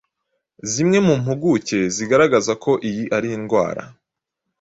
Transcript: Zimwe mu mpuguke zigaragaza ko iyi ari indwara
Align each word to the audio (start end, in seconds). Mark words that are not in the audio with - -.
Zimwe 0.71 0.97
mu 1.05 1.13
mpuguke 1.21 1.79
zigaragaza 1.95 2.53
ko 2.63 2.71
iyi 2.89 3.03
ari 3.17 3.29
indwara 3.37 3.83